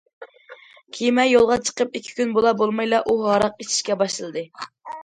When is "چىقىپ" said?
1.67-2.01